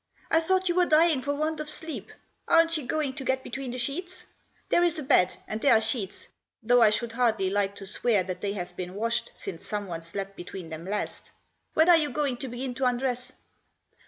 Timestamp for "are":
5.75-5.79, 11.87-11.97